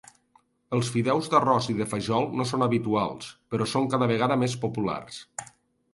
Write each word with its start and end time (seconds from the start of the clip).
Els 0.77 0.87
fideus 0.95 1.27
d'arròs 1.33 1.67
i 1.73 1.75
de 1.81 1.87
fajol 1.91 2.25
no 2.39 2.47
són 2.53 2.67
habituals, 2.69 3.31
però 3.53 3.69
són 3.75 3.89
cada 3.95 4.09
vegada 4.17 4.43
més 4.45 4.57
populars. 4.65 5.25